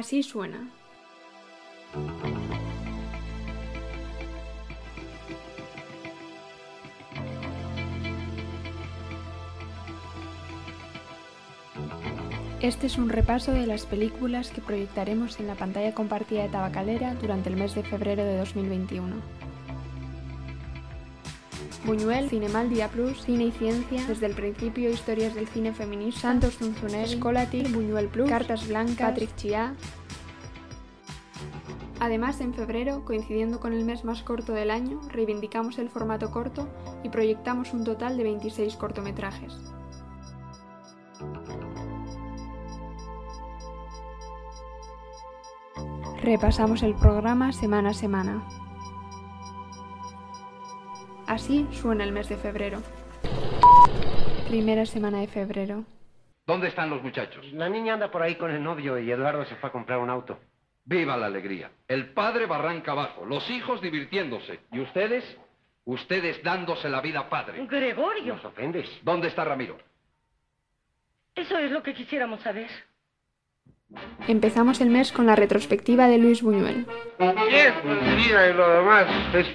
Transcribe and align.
Así 0.00 0.22
suena. 0.22 0.66
Este 12.62 12.86
es 12.86 12.96
un 12.96 13.10
repaso 13.10 13.52
de 13.52 13.66
las 13.66 13.84
películas 13.84 14.48
que 14.48 14.62
proyectaremos 14.62 15.38
en 15.38 15.46
la 15.46 15.54
pantalla 15.54 15.92
compartida 15.92 16.44
de 16.44 16.48
Tabacalera 16.48 17.14
durante 17.16 17.50
el 17.50 17.56
mes 17.56 17.74
de 17.74 17.82
febrero 17.82 18.24
de 18.24 18.38
2021. 18.38 19.16
Buñuel, 21.84 22.28
Cinemal 22.28 22.68
Dia 22.68 22.88
Plus, 22.88 23.22
Cine 23.24 23.44
y 23.44 23.52
Ciencia, 23.52 24.04
Desde 24.06 24.26
el 24.26 24.34
Principio, 24.34 24.90
Historias 24.90 25.34
del 25.34 25.48
Cine 25.48 25.72
Feminista, 25.72 26.20
Santos 26.20 26.58
Zunzunegui, 26.58 27.14
Escolatic, 27.14 27.72
Buñuel 27.72 28.08
Plus, 28.08 28.28
Cartas 28.28 28.68
Blancas, 28.68 29.10
Patrick 29.10 29.34
Chia. 29.36 29.74
Además, 32.00 32.40
en 32.40 32.54
febrero, 32.54 33.04
coincidiendo 33.04 33.60
con 33.60 33.72
el 33.72 33.84
mes 33.84 34.04
más 34.04 34.22
corto 34.22 34.52
del 34.52 34.70
año, 34.70 35.00
reivindicamos 35.08 35.78
el 35.78 35.90
formato 35.90 36.30
corto 36.30 36.68
y 37.02 37.10
proyectamos 37.10 37.72
un 37.72 37.84
total 37.84 38.16
de 38.16 38.24
26 38.24 38.76
cortometrajes. 38.76 39.54
Repasamos 46.22 46.82
el 46.82 46.94
programa 46.94 47.52
semana 47.52 47.90
a 47.90 47.94
semana. 47.94 48.46
Así 51.30 51.64
suena 51.70 52.02
el 52.02 52.10
mes 52.10 52.28
de 52.28 52.36
febrero. 52.36 52.82
Primera 54.48 54.84
semana 54.84 55.20
de 55.20 55.28
febrero. 55.28 55.84
¿Dónde 56.44 56.66
están 56.66 56.90
los 56.90 57.04
muchachos? 57.04 57.46
La 57.52 57.68
niña 57.68 57.94
anda 57.94 58.10
por 58.10 58.20
ahí 58.20 58.34
con 58.34 58.50
el 58.50 58.60
novio 58.60 58.98
y 58.98 59.12
Eduardo 59.12 59.44
se 59.44 59.54
fue 59.54 59.68
a 59.68 59.72
comprar 59.72 60.00
un 60.00 60.10
auto. 60.10 60.40
Viva 60.84 61.16
la 61.16 61.26
alegría. 61.26 61.70
El 61.86 62.12
padre 62.14 62.46
barranca 62.46 62.90
abajo, 62.90 63.24
los 63.24 63.48
hijos 63.48 63.80
divirtiéndose. 63.80 64.58
¿Y 64.72 64.80
ustedes? 64.80 65.22
Ustedes 65.84 66.42
dándose 66.42 66.88
la 66.88 67.00
vida 67.00 67.28
padre. 67.30 67.64
Gregorio, 67.64 68.34
¿Nos 68.34 68.44
ofendes? 68.46 68.90
¿Dónde 69.02 69.28
está 69.28 69.44
Ramiro? 69.44 69.78
eso 71.36 71.56
es 71.58 71.70
lo 71.70 71.80
que 71.84 71.94
quisiéramos 71.94 72.40
saber. 72.40 72.68
Empezamos 74.28 74.80
el 74.80 74.90
mes 74.90 75.12
con 75.12 75.26
la 75.26 75.34
retrospectiva 75.34 76.06
de 76.06 76.18
Luis 76.18 76.42
Buñuel. 76.42 76.86
Y 77.18 78.54
lo 78.54 78.70
demás 78.70 79.06
es. 79.34 79.46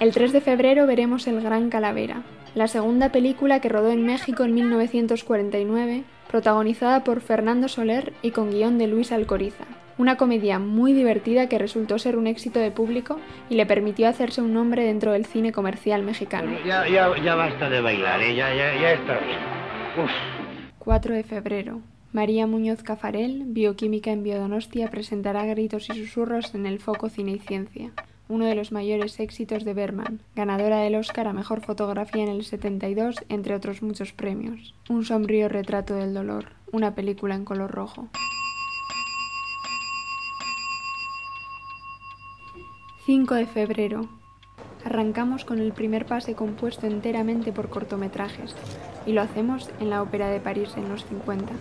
El 0.00 0.12
3 0.12 0.32
de 0.32 0.40
febrero 0.40 0.86
veremos 0.86 1.26
El 1.26 1.40
Gran 1.40 1.70
Calavera, 1.70 2.22
la 2.54 2.68
segunda 2.68 3.10
película 3.10 3.60
que 3.60 3.68
rodó 3.68 3.90
en 3.90 4.04
México 4.04 4.44
en 4.44 4.54
1949, 4.54 6.04
protagonizada 6.30 7.04
por 7.04 7.20
Fernando 7.20 7.68
Soler 7.68 8.12
y 8.20 8.32
con 8.32 8.50
guion 8.50 8.76
de 8.78 8.88
Luis 8.88 9.12
Alcoriza. 9.12 9.64
Una 9.96 10.16
comedia 10.16 10.58
muy 10.58 10.92
divertida 10.92 11.48
que 11.48 11.58
resultó 11.58 11.98
ser 12.00 12.16
un 12.16 12.26
éxito 12.26 12.58
de 12.58 12.72
público 12.72 13.20
y 13.48 13.54
le 13.54 13.64
permitió 13.64 14.08
hacerse 14.08 14.42
un 14.42 14.52
nombre 14.52 14.84
dentro 14.84 15.12
del 15.12 15.24
cine 15.24 15.52
comercial 15.52 16.02
mexicano. 16.02 16.50
Ya, 16.66 16.86
ya, 16.88 17.16
ya 17.22 17.36
basta 17.36 17.70
de 17.70 17.80
bailar, 17.80 18.20
¿eh? 18.20 18.34
ya, 18.34 18.52
ya, 18.52 18.74
ya 18.74 18.92
está 18.92 19.18
bien. 19.18 19.38
Uf. 20.04 20.10
4 20.80 21.14
de 21.14 21.22
febrero. 21.22 21.80
María 22.14 22.46
Muñoz 22.46 22.84
Cafarel, 22.84 23.42
bioquímica 23.44 24.12
en 24.12 24.22
Biodonostia, 24.22 24.88
presentará 24.88 25.44
Gritos 25.46 25.88
y 25.90 25.94
Susurros 25.94 26.54
en 26.54 26.64
el 26.64 26.78
Foco 26.78 27.08
Cine 27.08 27.32
y 27.32 27.38
Ciencia, 27.40 27.90
uno 28.28 28.44
de 28.44 28.54
los 28.54 28.70
mayores 28.70 29.18
éxitos 29.18 29.64
de 29.64 29.74
Berman, 29.74 30.20
ganadora 30.36 30.78
del 30.78 30.94
Oscar 30.94 31.26
a 31.26 31.32
Mejor 31.32 31.62
Fotografía 31.62 32.22
en 32.22 32.28
el 32.28 32.44
72, 32.44 33.16
entre 33.28 33.56
otros 33.56 33.82
muchos 33.82 34.12
premios. 34.12 34.76
Un 34.88 35.04
sombrío 35.04 35.48
retrato 35.48 35.96
del 35.96 36.14
dolor, 36.14 36.52
una 36.70 36.94
película 36.94 37.34
en 37.34 37.44
color 37.44 37.72
rojo. 37.72 38.06
5 43.06 43.34
de 43.34 43.46
febrero. 43.46 44.08
Arrancamos 44.84 45.44
con 45.44 45.58
el 45.58 45.72
primer 45.72 46.06
pase 46.06 46.36
compuesto 46.36 46.86
enteramente 46.86 47.50
por 47.50 47.70
cortometrajes, 47.70 48.54
y 49.04 49.14
lo 49.14 49.20
hacemos 49.20 49.68
en 49.80 49.90
la 49.90 50.00
Ópera 50.00 50.28
de 50.28 50.38
París 50.38 50.74
en 50.76 50.88
los 50.88 51.04
50. 51.06 51.52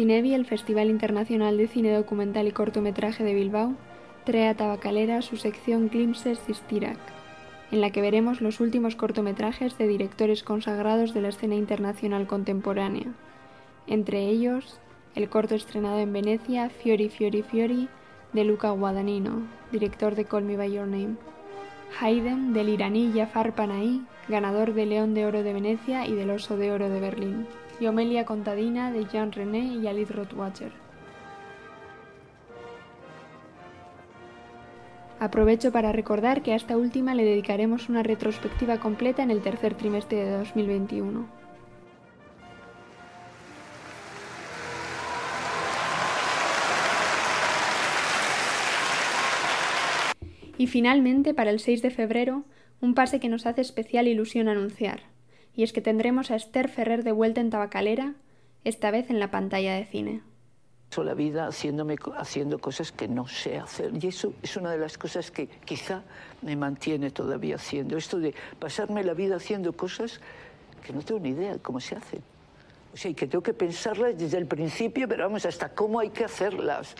Cinevi, 0.00 0.32
el 0.32 0.46
Festival 0.46 0.88
Internacional 0.88 1.58
de 1.58 1.68
Cine 1.68 1.92
Documental 1.92 2.48
y 2.48 2.52
Cortometraje 2.52 3.22
de 3.22 3.34
Bilbao, 3.34 3.74
trae 4.24 4.48
a 4.48 4.54
Tabacalera 4.54 5.20
su 5.20 5.36
sección 5.36 5.90
Glimpses 5.90 6.38
Sistirac, 6.38 6.96
en 7.70 7.82
la 7.82 7.90
que 7.90 8.00
veremos 8.00 8.40
los 8.40 8.60
últimos 8.60 8.96
cortometrajes 8.96 9.76
de 9.76 9.86
directores 9.86 10.42
consagrados 10.42 11.12
de 11.12 11.20
la 11.20 11.28
escena 11.28 11.54
internacional 11.54 12.26
contemporánea, 12.26 13.08
entre 13.86 14.20
ellos 14.26 14.80
el 15.14 15.28
corto 15.28 15.54
estrenado 15.54 15.98
en 15.98 16.14
Venecia 16.14 16.70
Fiori 16.70 17.10
Fiori 17.10 17.42
Fiori 17.42 17.90
de 18.32 18.44
Luca 18.44 18.70
Guadagnino, 18.70 19.42
director 19.70 20.14
de 20.14 20.24
Call 20.24 20.44
Me 20.44 20.56
By 20.56 20.72
Your 20.72 20.86
Name, 20.86 21.16
Haydn 22.00 22.54
del 22.54 22.70
iraní 22.70 23.12
Jafar 23.14 23.54
Panahi, 23.54 24.00
ganador 24.30 24.72
del 24.72 24.88
León 24.88 25.12
de 25.12 25.26
Oro 25.26 25.42
de 25.42 25.52
Venecia 25.52 26.06
y 26.06 26.14
del 26.14 26.30
Oso 26.30 26.56
de 26.56 26.72
Oro 26.72 26.88
de 26.88 27.00
Berlín, 27.00 27.46
y 27.80 27.86
Homelia 27.86 28.26
Contadina 28.26 28.92
de 28.92 29.06
Jean 29.06 29.32
René 29.32 29.60
y 29.60 29.86
Alice 29.86 30.12
Rothwacher. 30.12 30.72
Aprovecho 35.18 35.72
para 35.72 35.92
recordar 35.92 36.42
que 36.42 36.52
a 36.52 36.56
esta 36.56 36.76
última 36.76 37.14
le 37.14 37.24
dedicaremos 37.24 37.88
una 37.88 38.02
retrospectiva 38.02 38.78
completa 38.78 39.22
en 39.22 39.30
el 39.30 39.42
tercer 39.42 39.74
trimestre 39.74 40.24
de 40.24 40.30
2021. 40.38 41.40
Y 50.56 50.66
finalmente, 50.66 51.32
para 51.32 51.50
el 51.50 51.58
6 51.58 51.80
de 51.80 51.90
febrero, 51.90 52.44
un 52.82 52.94
pase 52.94 53.18
que 53.18 53.30
nos 53.30 53.46
hace 53.46 53.62
especial 53.62 54.08
ilusión 54.08 54.48
anunciar, 54.48 55.00
y 55.54 55.62
es 55.62 55.72
que 55.72 55.80
tendremos 55.80 56.30
a 56.30 56.36
Esther 56.36 56.68
Ferrer 56.68 57.04
de 57.04 57.12
vuelta 57.12 57.40
en 57.40 57.50
Tabacalera, 57.50 58.14
esta 58.64 58.90
vez 58.90 59.10
en 59.10 59.20
la 59.20 59.30
pantalla 59.30 59.74
de 59.74 59.84
cine. 59.86 60.22
La 60.96 61.14
vida 61.14 61.46
haciéndome, 61.46 61.96
haciendo 62.18 62.58
cosas 62.58 62.90
que 62.90 63.06
no 63.06 63.28
sé 63.28 63.58
hacer. 63.58 63.92
Y 64.02 64.08
eso 64.08 64.34
es 64.42 64.56
una 64.56 64.72
de 64.72 64.78
las 64.78 64.98
cosas 64.98 65.30
que 65.30 65.46
quizá 65.46 66.02
me 66.42 66.56
mantiene 66.56 67.12
todavía 67.12 67.54
haciendo. 67.54 67.96
Esto 67.96 68.18
de 68.18 68.34
pasarme 68.58 69.04
la 69.04 69.14
vida 69.14 69.36
haciendo 69.36 69.72
cosas 69.72 70.20
que 70.84 70.92
no 70.92 71.00
tengo 71.02 71.20
ni 71.20 71.28
idea 71.30 71.52
de 71.52 71.58
cómo 71.60 71.78
se 71.78 71.94
hacen. 71.94 72.20
O 72.92 72.96
sea, 72.96 73.08
y 73.12 73.14
que 73.14 73.28
tengo 73.28 73.40
que 73.42 73.54
pensarlas 73.54 74.18
desde 74.18 74.36
el 74.38 74.46
principio, 74.46 75.06
pero 75.06 75.22
vamos, 75.24 75.46
hasta 75.46 75.68
cómo 75.68 76.00
hay 76.00 76.10
que 76.10 76.24
hacerlas. 76.24 76.96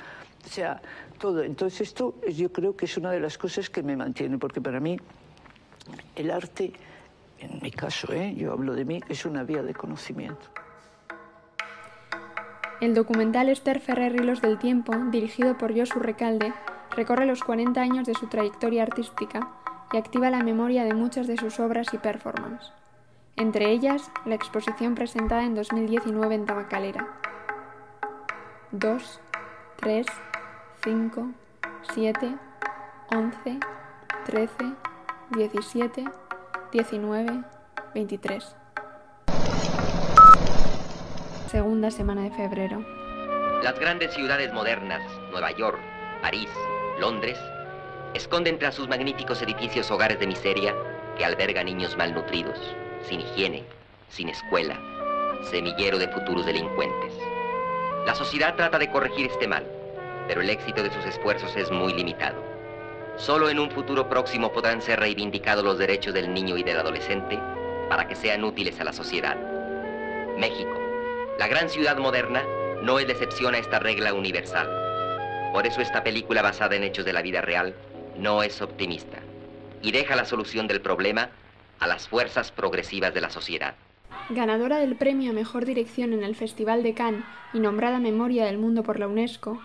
O 0.47 0.49
sea, 0.49 0.81
todo. 1.19 1.43
Entonces 1.43 1.81
esto 1.89 2.15
es- 2.25 2.37
yo 2.37 2.53
creo 2.53 2.77
que 2.77 2.85
es 2.85 2.97
una 2.97 3.11
de 3.11 3.19
las 3.19 3.37
cosas 3.37 3.69
que 3.69 3.83
me 3.83 3.97
mantiene, 3.97 4.39
porque 4.39 4.61
para 4.61 4.79
mí 4.79 4.99
el 6.15 6.31
arte, 6.31 6.73
en 7.41 7.59
mi 7.63 7.71
caso, 7.71 8.13
¿eh? 8.13 8.35
yo 8.35 8.53
hablo 8.53 8.75
de 8.75 8.85
mí, 8.85 9.01
es 9.09 9.25
una 9.25 9.43
vía 9.43 9.63
de 9.63 9.75
conocimiento. 9.75 10.49
El 12.81 12.95
documental 12.95 13.49
Esther 13.49 13.81
Ferrer 13.81 14.15
Hilos 14.15 14.41
del 14.41 14.59
Tiempo, 14.59 14.95
dirigido 15.11 15.59
por 15.59 15.77
Josu 15.77 15.99
Recalde, 15.99 16.53
recorre 16.97 17.27
los 17.27 17.43
40 17.43 17.81
años 17.81 18.07
de 18.07 18.15
su 18.15 18.27
trayectoria 18.27 18.83
artística 18.83 19.51
y 19.93 19.97
activa 19.97 20.31
la 20.31 20.43
memoria 20.43 20.85
de 20.85 20.95
muchas 20.95 21.27
de 21.27 21.37
sus 21.37 21.61
obras 21.61 21.93
y 21.93 21.99
performances. 21.99 22.73
Entre 23.37 23.71
ellas, 23.71 24.11
la 24.25 24.35
exposición 24.35 24.95
presentada 24.95 25.45
en 25.45 25.55
2019 25.55 26.35
en 26.35 26.47
Tabacalera. 26.47 27.09
2, 28.73 29.21
3, 29.77 30.07
5, 30.85 31.31
7, 31.95 32.35
11, 33.15 33.61
13, 34.27 34.55
17, 35.37 36.05
19, 36.73 37.43
23. 37.95 38.57
Segunda 41.51 41.91
semana 41.91 42.23
de 42.23 42.31
febrero. 42.31 42.85
Las 43.65 43.77
grandes 43.81 44.15
ciudades 44.15 44.53
modernas, 44.53 45.03
Nueva 45.33 45.51
York, 45.51 45.81
París, 46.23 46.49
Londres, 47.01 47.39
esconden 48.15 48.61
tras 48.61 48.77
sus 48.77 48.89
magníficos 48.89 49.43
edificios 49.43 49.91
hogares 49.91 50.21
de 50.21 50.29
miseria 50.29 50.77
que 51.19 51.25
albergan 51.25 51.67
niños 51.67 51.97
malnutridos, 51.97 52.59
sin 53.03 53.21
higiene, 53.21 53.65
sin 54.09 54.29
escuela, 54.29 54.79
semillero 55.51 55.99
de 55.99 56.07
futuros 56.07 56.47
delincuentes. 56.47 57.13
La 58.07 58.15
sociedad 58.15 58.55
trata 58.55 58.79
de 58.79 58.91
corregir 58.93 59.27
este 59.27 59.49
mal, 59.49 59.67
pero 60.29 60.41
el 60.41 60.51
éxito 60.51 60.85
de 60.85 60.91
sus 60.93 61.05
esfuerzos 61.05 61.57
es 61.57 61.69
muy 61.73 61.93
limitado. 61.95 62.60
Solo 63.17 63.51
en 63.51 63.59
un 63.59 63.71
futuro 63.71 64.09
próximo 64.09 64.53
podrán 64.53 64.81
ser 64.81 65.01
reivindicados 65.01 65.65
los 65.65 65.79
derechos 65.79 66.15
del 66.15 66.33
niño 66.33 66.57
y 66.57 66.63
del 66.63 66.79
adolescente 66.79 67.39
para 67.89 68.07
que 68.09 68.15
sean 68.15 68.45
útiles 68.45 68.81
a 68.81 68.85
la 68.85 68.93
sociedad. 68.93 69.37
México, 70.39 70.79
la 71.39 71.49
gran 71.49 71.69
ciudad 71.69 71.99
moderna, 71.99 72.45
no 72.83 72.99
es 72.99 73.07
la 73.07 73.13
excepción 73.13 73.55
a 73.55 73.59
esta 73.59 73.79
regla 73.79 74.15
universal. 74.15 74.69
Por 75.53 75.67
eso 75.67 75.81
esta 75.81 76.03
película 76.03 76.43
basada 76.43 76.77
en 76.77 76.85
hechos 76.85 77.05
de 77.05 77.13
la 77.13 77.23
vida 77.23 77.41
real 77.41 77.75
no 78.17 78.43
es 78.43 78.63
optimista 78.63 79.19
y 79.83 79.93
deja 79.93 80.17
la 80.17 80.25
solución 80.25 80.67
del 80.67 80.81
problema 80.81 81.31
a 81.79 81.87
las 81.87 82.09
fuerzas 82.09 82.53
progresivas 82.53 83.13
de 83.13 83.21
la 83.21 83.31
sociedad. 83.31 83.75
Ganadora 84.29 84.79
del 84.79 84.97
premio 84.97 85.31
a 85.31 85.35
Mejor 85.35 85.65
Dirección 85.65 86.13
en 86.13 86.23
el 86.23 86.37
Festival 86.37 86.83
de 86.83 86.95
Cannes 86.95 87.25
y 87.53 87.59
nombrada 87.59 87.99
Memoria 87.99 88.45
del 88.45 88.59
Mundo 88.59 88.83
por 88.83 89.01
la 89.01 89.09
UNESCO, 89.09 89.61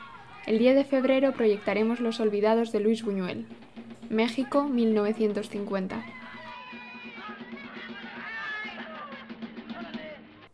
el 0.46 0.60
10 0.60 0.76
de 0.76 0.84
febrero 0.84 1.34
proyectaremos 1.34 2.00
Los 2.00 2.20
Olvidados 2.20 2.72
de 2.72 2.80
Luis 2.80 3.04
Buñuel. 3.04 3.46
México, 4.10 4.66
1950. 4.66 6.06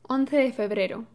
11 0.03 0.37
de 0.37 0.53
febrero. 0.53 1.05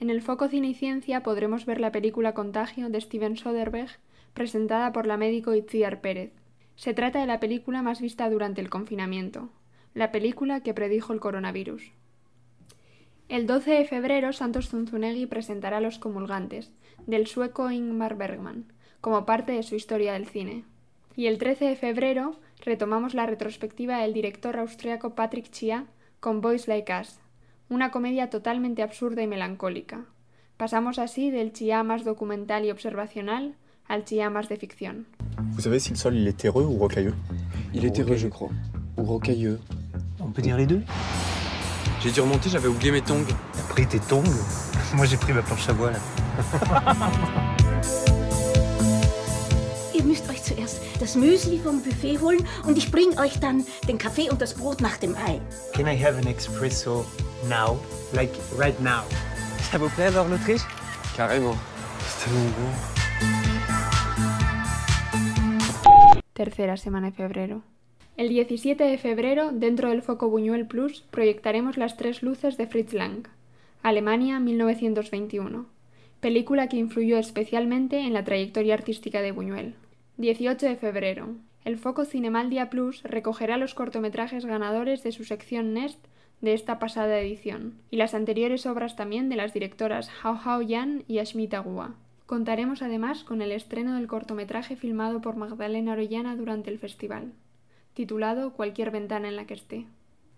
En 0.00 0.10
el 0.10 0.20
Foco 0.20 0.48
Cine 0.48 0.68
y 0.68 0.74
Ciencia 0.74 1.22
podremos 1.22 1.64
ver 1.64 1.80
la 1.80 1.92
película 1.92 2.34
Contagio 2.34 2.88
de 2.88 3.00
Steven 3.00 3.36
Soderbergh, 3.36 4.00
presentada 4.32 4.92
por 4.92 5.06
la 5.06 5.16
médico 5.16 5.54
Itziar 5.54 6.00
Pérez. 6.00 6.32
Se 6.74 6.92
trata 6.92 7.20
de 7.20 7.26
la 7.26 7.38
película 7.38 7.82
más 7.82 8.00
vista 8.00 8.28
durante 8.28 8.60
el 8.60 8.68
confinamiento, 8.68 9.50
la 9.94 10.10
película 10.10 10.60
que 10.60 10.74
predijo 10.74 11.12
el 11.12 11.20
coronavirus. 11.20 11.92
El 13.30 13.46
12 13.46 13.70
de 13.70 13.84
febrero, 13.86 14.34
Santos 14.34 14.68
Zunzunegui 14.68 15.24
presentará 15.26 15.80
Los 15.80 15.98
Comulgantes, 15.98 16.70
del 17.06 17.26
sueco 17.26 17.70
Ingmar 17.70 18.16
Bergman, 18.16 18.66
como 19.00 19.24
parte 19.24 19.52
de 19.52 19.62
su 19.62 19.74
historia 19.74 20.12
del 20.12 20.26
cine. 20.26 20.64
Y 21.16 21.26
el 21.26 21.38
13 21.38 21.64
de 21.64 21.76
febrero 21.76 22.38
retomamos 22.62 23.14
la 23.14 23.24
retrospectiva 23.24 23.98
del 23.98 24.12
director 24.12 24.58
austriaco 24.58 25.14
Patrick 25.14 25.50
Chia 25.50 25.86
con 26.20 26.42
Boys 26.42 26.68
Like 26.68 26.92
Us, 27.00 27.18
una 27.70 27.90
comedia 27.90 28.28
totalmente 28.28 28.82
absurda 28.82 29.22
y 29.22 29.26
melancólica. 29.26 30.04
Pasamos 30.58 30.98
así 30.98 31.30
del 31.30 31.52
Chia 31.52 31.82
más 31.82 32.04
documental 32.04 32.66
y 32.66 32.70
observacional 32.70 33.54
al 33.86 34.04
Chia 34.04 34.28
más 34.28 34.50
de 34.50 34.58
ficción. 34.58 35.06
Vous 35.54 35.62
savez 35.62 35.82
si 35.82 35.90
le 35.90 35.96
sol 35.96 36.14
il 36.14 36.28
est 36.28 36.36
terreux 36.36 36.66
ou 36.66 36.78
rocailleux 36.78 37.14
Il 37.72 37.84
est 37.86 37.94
terreux, 37.94 38.16
je 38.16 38.28
crois. 38.28 38.50
Ou 38.98 39.02
rocailleux. 39.02 39.58
On 40.20 40.30
peut 40.30 40.42
dire 40.42 40.56
les 40.56 40.66
deux 40.66 40.82
J'ai 42.04 42.10
dû 42.10 42.20
remonter, 42.20 42.50
j'avais 42.50 42.68
oublié 42.68 42.92
mes 42.92 43.00
tongs. 43.00 43.24
T'as 43.54 43.62
pris 43.62 43.86
tes 43.86 43.98
tongs? 43.98 44.22
Moi 44.92 45.06
j'ai 45.06 45.16
pris 45.16 45.32
ma 45.32 45.40
planche 45.40 45.66
à 45.70 45.72
voile. 45.72 45.98
Ihr 49.94 50.04
müsst 50.04 50.28
euch 50.28 50.42
zuerst 50.42 50.82
das 51.00 51.16
Müsli 51.16 51.58
vom 51.58 51.82
Buffet 51.82 52.18
holen 52.18 52.46
und 52.66 52.76
ich 52.76 52.90
bringe 52.90 53.16
euch 53.16 53.40
dann 53.40 53.64
den 53.88 53.96
Kaffee 53.96 54.28
und 54.30 54.42
das 54.42 54.52
Brot 54.52 54.82
nach 54.82 54.98
dem 54.98 55.16
Ei. 55.16 55.40
Can 55.72 55.86
I 55.86 55.96
have 55.96 56.18
an 56.18 56.26
espresso 56.26 57.06
now? 57.48 57.80
Like 58.12 58.32
right 58.58 58.78
now? 58.82 59.00
Ça 59.72 59.78
vous 59.78 59.88
plaît 59.88 60.08
alors 60.08 60.28
l'Autriche? 60.28 60.66
Carrément. 61.16 61.56
C'est 62.06 62.26
tellement 62.26 62.50
bon. 62.58 62.70
Tercera 66.34 66.76
semana 66.76 67.08
de 67.08 67.14
febrero. 67.16 67.62
El 68.16 68.28
17 68.28 68.84
de 68.84 68.96
febrero, 68.96 69.50
dentro 69.50 69.88
del 69.88 70.00
Foco 70.00 70.28
Buñuel 70.28 70.68
Plus, 70.68 71.00
proyectaremos 71.10 71.76
Las 71.76 71.96
Tres 71.96 72.22
Luces 72.22 72.56
de 72.56 72.68
Fritz 72.68 72.92
Lang, 72.92 73.26
Alemania 73.82 74.38
1921, 74.38 75.66
película 76.20 76.68
que 76.68 76.76
influyó 76.76 77.18
especialmente 77.18 77.98
en 77.98 78.12
la 78.12 78.22
trayectoria 78.22 78.74
artística 78.74 79.20
de 79.20 79.32
Buñuel. 79.32 79.74
18 80.18 80.64
de 80.64 80.76
febrero. 80.76 81.30
El 81.64 81.76
Foco 81.76 82.04
Cinemaldia 82.04 82.70
Plus 82.70 83.02
recogerá 83.02 83.56
los 83.56 83.74
cortometrajes 83.74 84.46
ganadores 84.46 85.02
de 85.02 85.10
su 85.10 85.24
sección 85.24 85.74
Nest 85.74 85.98
de 86.40 86.54
esta 86.54 86.78
pasada 86.78 87.18
edición, 87.18 87.74
y 87.90 87.96
las 87.96 88.14
anteriores 88.14 88.64
obras 88.64 88.94
también 88.94 89.28
de 89.28 89.34
las 89.34 89.52
directoras 89.52 90.08
Hao 90.22 90.38
Hao 90.44 90.62
Yan 90.62 91.02
y 91.08 91.18
Ashmita 91.18 91.58
Gua. 91.58 91.96
Contaremos 92.26 92.80
además 92.80 93.24
con 93.24 93.42
el 93.42 93.50
estreno 93.50 93.96
del 93.96 94.06
cortometraje 94.06 94.76
filmado 94.76 95.20
por 95.20 95.34
Magdalena 95.34 95.94
Orellana 95.94 96.36
durante 96.36 96.70
el 96.70 96.78
festival, 96.78 97.32
titulado 97.94 98.52
Cualquier 98.52 98.90
ventana 98.90 99.28
en 99.28 99.36
la 99.36 99.46
que 99.46 99.54
esté. 99.54 99.86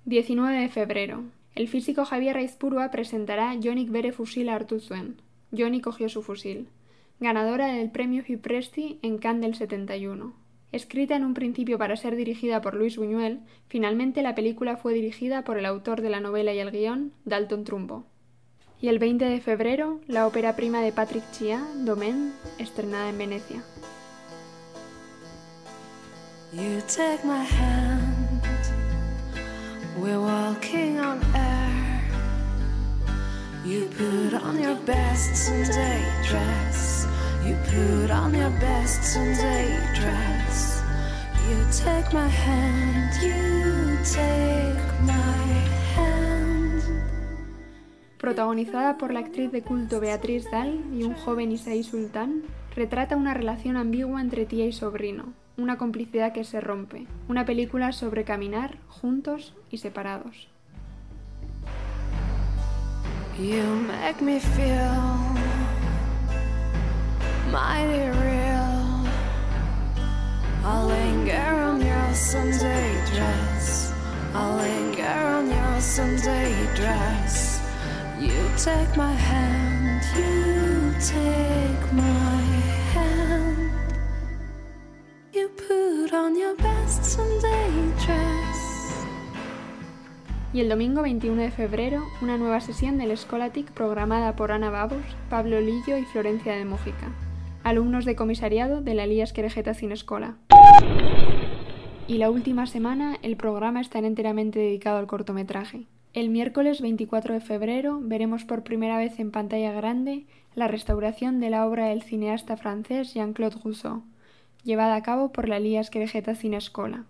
19 0.05 0.61
de 0.61 0.69
febrero. 0.69 1.25
El 1.55 1.69
físico 1.69 2.05
Javier 2.05 2.35
Raizpurua 2.35 2.91
presentará 2.91 3.57
Jonik 3.61 3.91
Bere 3.91 4.13
Fusil 4.13 4.49
Artuzuen. 4.49 5.17
Johnny 5.57 5.81
cogió 5.81 6.09
su 6.09 6.23
fusil, 6.23 6.69
ganadora 7.19 7.69
del 7.69 7.91
premio 7.91 8.23
Hugh 8.29 8.41
Presti 8.41 8.99
en 9.03 9.19
Cannes 9.19 9.43
del 9.43 9.55
71. 9.55 10.35
Escrita 10.73 11.17
en 11.17 11.25
un 11.25 11.35
principio 11.35 11.79
para 11.79 11.97
ser 11.97 12.17
dirigida 12.17 12.61
por 12.61 12.75
Luis 12.75 12.99
Buñuel, 12.99 13.41
finalmente 13.69 14.23
la 14.23 14.35
película 14.35 14.77
fue 14.77 14.93
dirigida 14.93 15.43
por 15.43 15.57
el 15.57 15.65
autor 15.65 16.03
de 16.03 16.11
la 16.11 16.21
novela 16.21 16.53
y 16.53 16.59
el 16.59 16.71
guion, 16.71 17.13
Dalton 17.25 17.65
Trumbo. 17.65 18.05
Y 18.81 18.89
el 18.89 18.99
20 18.99 19.25
de 19.25 19.41
febrero, 19.41 20.01
la 20.07 20.27
ópera 20.27 20.57
prima 20.57 20.83
de 20.83 20.93
Patrick 20.93 21.25
Chia, 21.31 21.67
Domaine, 21.85 22.33
estrenada 22.59 23.09
en 23.09 23.17
Venecia. 23.17 23.65
You 26.53 26.81
take 26.87 27.25
my 27.25 27.43
hand, 27.43 28.41
we're 29.99 30.21
walking 30.21 31.01
on 31.01 31.21
air. 31.35 32.03
You 33.65 33.89
put 33.99 34.33
on 34.41 34.63
your 34.63 34.77
best 34.87 35.35
Sunday 35.35 36.05
dress. 36.23 37.09
You 37.45 37.57
put 37.67 38.13
on 38.13 38.33
your 38.33 38.51
best 38.61 39.03
Sunday 39.03 39.77
dress. 39.95 40.83
You 41.49 41.57
take 41.73 42.13
my 42.13 42.29
hand, 42.29 43.13
you 43.21 43.99
take 44.05 45.03
my 45.03 45.45
hand. 45.97 46.83
Protagonizada 48.19 48.99
por 48.99 49.13
la 49.13 49.19
actriz 49.21 49.51
de 49.51 49.63
culto 49.63 49.99
Beatriz 49.99 50.49
Dahl 50.51 50.81
y 50.95 51.03
un 51.03 51.15
joven 51.15 51.51
Isaí 51.51 51.83
Sultán, 51.83 52.45
retrata 52.77 53.17
una 53.17 53.35
relación 53.35 53.77
ambigua 53.77 54.21
entre 54.21 54.47
tía 54.47 54.67
y 54.67 54.73
sobrino, 54.73 55.35
una 55.59 55.79
complicidad 55.79 56.33
que 56.33 56.45
se 56.45 56.61
rompe, 56.61 57.07
una 57.29 57.45
película 57.45 57.93
sobre 57.93 58.25
caminar 58.25 58.79
juntos 58.89 59.55
y 59.71 59.79
separados. 59.79 60.49
You 63.39 63.63
make 63.87 64.23
me 64.23 64.41
feel 64.41 65.37
mighty 67.53 68.09
real. 68.09 68.57
I'll 70.65 70.87
linger 70.87 71.55
on 71.63 71.81
your 71.81 72.15
Sunday 72.15 72.95
dress. 73.13 73.93
I'll 74.35 74.57
linger 74.57 75.05
on 75.05 75.51
your 75.51 75.81
Sunday 75.81 76.55
dress. 76.75 77.61
You 78.19 78.33
take 78.57 78.97
my 78.97 79.13
hand, 79.13 80.03
you 80.17 80.95
take 80.99 81.66
Y 90.53 90.61
el 90.61 90.69
domingo 90.69 91.03
21 91.03 91.43
de 91.43 91.51
febrero, 91.51 92.03
una 92.23 92.39
nueva 92.39 92.61
sesión 92.61 92.97
del 92.97 93.15
Scholastic 93.17 93.71
programada 93.73 94.37
por 94.37 94.53
Ana 94.53 94.71
Babos, 94.71 95.03
Pablo 95.29 95.61
Lillo 95.61 95.99
y 95.99 96.05
Florencia 96.05 96.55
de 96.55 96.65
Mójica, 96.65 97.11
alumnos 97.65 98.05
de 98.05 98.17
comisariado 98.17 98.81
de 98.81 98.95
la 98.95 99.05
Elías 99.05 99.33
Querejeta 99.33 99.75
Cinescola. 99.75 100.37
Y 102.09 102.19
la 102.19 102.31
última 102.31 102.67
semana, 102.67 103.19
el 103.21 103.37
programa 103.37 103.81
está 103.81 103.99
enteramente 103.99 104.61
dedicado 104.61 104.99
al 104.99 105.09
cortometraje. 105.09 105.87
El 106.15 106.31
miércoles 106.31 106.81
24 106.81 107.35
de 107.35 107.41
febrero 107.41 107.99
veremos 108.01 108.45
por 108.45 108.63
primera 108.63 108.97
vez 108.97 109.19
en 109.19 109.33
pantalla 109.33 109.73
grande 109.73 110.25
la 110.55 110.69
restauración 110.69 111.41
de 111.41 111.51
la 111.51 111.67
obra 111.67 111.89
del 111.89 112.03
cineasta 112.03 112.57
francés 112.57 113.13
Jean-Claude 113.13 113.57
Rousseau, 113.63 114.05
llevada 114.67 114.97
a 114.97 115.03
cabo 115.03 115.31
por 115.31 115.49
la 115.49 115.59
Elías 115.59 115.91
Querejeta 115.91 116.35
Cinescola, 116.35 117.05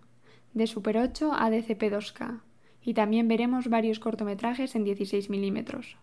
de 0.53 0.67
Super 0.67 0.97
8 0.97 1.33
a 1.33 1.49
DCP-2K, 1.49 2.41
y 2.83 2.93
también 2.93 3.27
veremos 3.27 3.67
varios 3.67 3.99
cortometrajes 3.99 4.75
en 4.75 4.83
16 4.83 5.29
milímetros. 5.29 5.97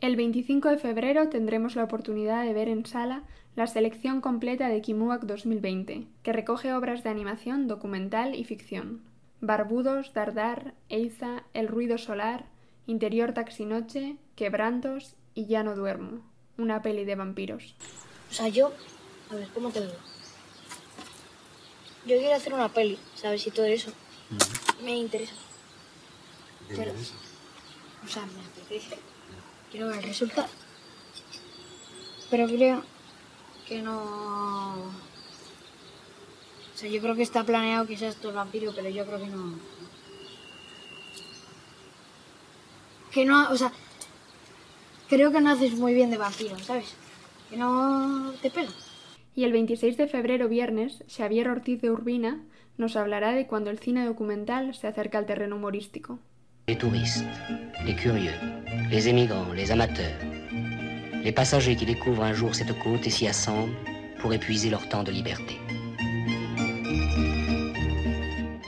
El 0.00 0.16
25 0.16 0.70
de 0.70 0.78
febrero 0.78 1.28
tendremos 1.28 1.76
la 1.76 1.84
oportunidad 1.84 2.44
de 2.44 2.54
ver 2.54 2.68
en 2.68 2.86
sala 2.86 3.24
la 3.54 3.66
selección 3.66 4.22
completa 4.22 4.68
de 4.68 4.80
Kimuak 4.80 5.24
2020, 5.24 6.06
que 6.22 6.32
recoge 6.32 6.72
obras 6.72 7.04
de 7.04 7.10
animación, 7.10 7.68
documental 7.68 8.34
y 8.34 8.44
ficción. 8.44 9.02
Barbudos, 9.42 10.14
Dardar, 10.14 10.72
Eiza, 10.88 11.44
El 11.52 11.68
ruido 11.68 11.98
solar, 11.98 12.46
Interior 12.86 13.34
taxinoche, 13.34 14.16
Quebrantos 14.34 15.14
y 15.34 15.44
Ya 15.46 15.62
no 15.62 15.76
duermo, 15.76 16.22
una 16.56 16.80
peli 16.80 17.04
de 17.04 17.16
vampiros. 17.16 17.74
O 18.30 18.32
sea, 18.32 18.48
yo, 18.48 18.72
a 19.30 19.34
ver, 19.34 19.48
¿cómo 19.52 19.68
te 19.68 19.80
digo? 19.80 19.92
Yo 22.06 22.16
quiero 22.18 22.34
hacer 22.34 22.54
una 22.54 22.72
peli, 22.72 22.98
¿sabes? 23.14 23.46
Y 23.46 23.50
todo 23.50 23.66
eso. 23.66 23.92
Me 24.82 24.96
interesa. 24.96 25.34
Pero, 26.68 26.92
o 26.92 28.08
sea, 28.08 28.24
me 28.26 28.40
apetece. 28.40 28.98
Quiero 29.70 29.88
ver 29.88 29.98
el 29.98 30.04
resultado. 30.04 30.48
Pero 32.30 32.46
creo 32.46 32.82
que 33.66 33.82
no... 33.82 34.72
O 36.74 36.76
sea, 36.80 36.88
yo 36.88 37.00
creo 37.02 37.14
que 37.14 37.22
está 37.22 37.44
planeado 37.44 37.86
que 37.86 37.98
sea 37.98 38.08
esto 38.08 38.30
el 38.30 38.34
vampiro, 38.34 38.72
pero 38.74 38.88
yo 38.88 39.04
creo 39.04 39.18
que 39.18 39.26
no... 39.26 39.58
que 43.10 43.24
no, 43.24 43.50
o 43.50 43.56
sea, 43.56 43.72
creo 45.08 45.32
que 45.32 45.40
no 45.40 45.50
haces 45.50 45.72
muy 45.72 45.92
bien 45.92 46.10
de 46.10 46.16
vampiro, 46.16 46.58
¿sabes? 46.60 46.94
Que 47.50 47.56
no 47.56 48.32
te 48.40 48.50
pela. 48.50 48.70
Y 49.34 49.44
el 49.44 49.52
26 49.52 49.96
de 49.96 50.06
febrero, 50.08 50.48
viernes, 50.48 51.04
Xavier 51.08 51.48
Ortiz 51.48 51.80
de 51.80 51.90
Urbina 51.90 52.40
nos 52.76 52.96
hablará 52.96 53.32
de 53.32 53.46
cuando 53.46 53.70
el 53.70 53.78
cine 53.78 54.04
documental 54.04 54.74
se 54.74 54.86
acerca 54.86 55.18
al 55.18 55.26
terreno 55.26 55.56
humorístico. 55.56 56.18
Les 56.66 56.78
touristes, 56.78 57.24
les 57.84 57.94
curieux, 57.94 58.34
les 58.90 59.08
émigrants, 59.08 59.52
les 59.54 59.70
amateurs, 59.70 60.18
les 61.22 61.32
passagers 61.32 61.76
qui 61.76 61.86
découvrent 61.86 62.24
un 62.24 62.32
jour 62.32 62.54
cette 62.54 62.76
côte 62.78 63.06
et 63.06 63.10
s'y 63.10 63.26
assemblent 63.26 63.74
pour 64.20 64.32
épuiser 64.32 64.70
leur 64.70 64.88
temps 64.88 65.02
de 65.02 65.12
liberté. 65.12 65.58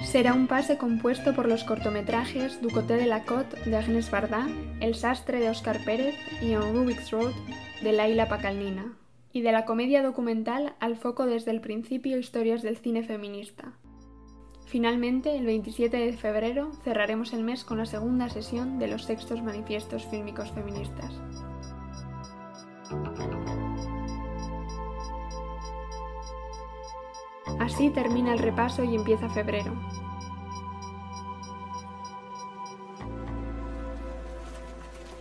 Será 0.05 0.33
un 0.35 0.47
pase 0.47 0.77
compuesto 0.77 1.33
por 1.33 1.49
los 1.49 1.65
cortometrajes 1.65 2.61
Du 2.61 2.69
côté 2.69 2.99
de 2.99 3.07
la 3.07 3.21
côte 3.21 3.57
de 3.65 3.75
Agnes 3.75 4.11
Varda, 4.11 4.47
El 4.81 4.95
sastre 4.95 5.41
de 5.41 5.49
Oscar 5.49 5.79
Pérez 5.87 6.15
y 6.43 6.55
On 6.55 6.75
Rubik's 6.75 7.11
Road 7.13 7.33
de 7.83 7.93
Laila 7.93 8.29
Pacalnina, 8.29 8.85
y 9.33 9.43
de 9.43 9.53
la 9.53 9.65
comedia 9.65 10.03
documental 10.03 10.75
Al 10.81 10.97
foco 10.97 11.27
desde 11.27 11.51
el 11.51 11.61
principio 11.61 12.19
historias 12.19 12.63
del 12.63 12.77
cine 12.77 13.03
feminista. 13.03 13.73
Finalmente, 14.67 15.37
el 15.37 15.45
27 15.45 15.97
de 15.97 16.13
febrero, 16.15 16.73
cerraremos 16.83 17.33
el 17.33 17.43
mes 17.45 17.65
con 17.65 17.79
la 17.79 17.85
segunda 17.85 18.31
sesión 18.31 18.79
de 18.79 18.89
los 18.89 19.05
sextos 19.05 19.43
manifiestos 19.43 20.07
fílmicos 20.07 20.51
feministas. 20.53 21.13
Así 27.59 27.91
termina 27.91 28.33
el 28.33 28.39
repaso 28.39 28.83
y 28.83 28.95
empieza 28.95 29.29
febrero. 29.29 29.73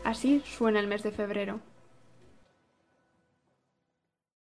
Así 0.04 0.42
suena 0.46 0.80
el 0.80 0.88
mes 0.88 1.04
de 1.04 1.12
febrero. 1.12 1.60